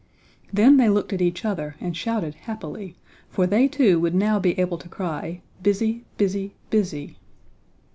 Then 0.51 0.77
they 0.77 0.89
looked 0.89 1.13
at 1.13 1.21
each 1.21 1.45
other 1.45 1.75
and 1.79 1.95
shouted 1.95 2.33
happily, 2.33 2.95
for 3.29 3.45
they 3.45 3.67
too 3.67 3.99
would 3.99 4.15
now 4.15 4.39
be 4.39 4.57
able 4.59 4.79
to 4.79 4.89
cry 4.89 5.41
"busy, 5.61 6.05
busy, 6.17 6.55
busy." 6.71 7.17